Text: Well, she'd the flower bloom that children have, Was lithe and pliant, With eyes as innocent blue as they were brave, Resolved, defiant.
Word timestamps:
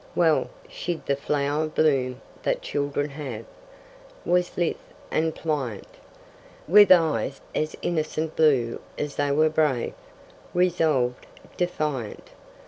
Well, 0.15 0.49
she'd 0.67 1.05
the 1.05 1.15
flower 1.15 1.67
bloom 1.67 2.21
that 2.41 2.63
children 2.63 3.09
have, 3.11 3.45
Was 4.25 4.57
lithe 4.57 4.77
and 5.11 5.35
pliant, 5.35 5.85
With 6.67 6.91
eyes 6.91 7.39
as 7.53 7.75
innocent 7.83 8.35
blue 8.35 8.81
as 8.97 9.15
they 9.17 9.29
were 9.31 9.49
brave, 9.49 9.93
Resolved, 10.55 11.27
defiant. 11.55 12.31